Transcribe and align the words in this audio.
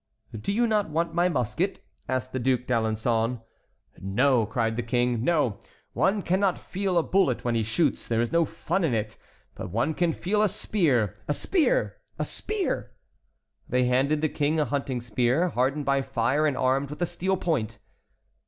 "Do 0.35 0.51
you 0.51 0.65
not 0.65 0.89
want 0.89 1.13
my 1.13 1.29
musket?" 1.29 1.85
said 2.07 2.23
the 2.31 2.39
Duc 2.39 2.61
d'Alençon. 2.61 3.39
"No," 3.99 4.47
cried 4.47 4.75
the 4.75 4.81
King, 4.81 5.23
"no; 5.23 5.59
one 5.93 6.23
cannot 6.23 6.57
feel 6.57 6.97
a 6.97 7.03
bullet 7.03 7.45
when 7.45 7.53
he 7.53 7.61
shoots; 7.61 8.07
there 8.07 8.19
is 8.19 8.31
no 8.31 8.43
fun 8.43 8.83
in 8.83 8.95
it; 8.95 9.15
but 9.53 9.69
one 9.69 9.93
can 9.93 10.11
feel 10.11 10.41
a 10.41 10.49
spear. 10.49 11.13
A 11.27 11.35
spear! 11.35 11.97
a 12.17 12.25
spear!" 12.25 12.93
They 13.69 13.83
handed 13.85 14.21
the 14.21 14.29
King 14.29 14.59
a 14.59 14.65
hunting 14.65 15.01
spear 15.01 15.49
hardened 15.49 15.85
by 15.85 16.01
fire 16.01 16.47
and 16.47 16.57
armed 16.57 16.89
with 16.89 17.03
a 17.03 17.05
steel 17.05 17.37
point. 17.37 17.77